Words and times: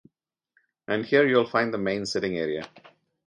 And 0.87 1.05
here 1.05 1.27
you'll 1.27 1.47
find 1.47 1.71
the 1.71 1.77
main 1.77 2.07
sitting 2.07 2.35
area. 2.35 2.67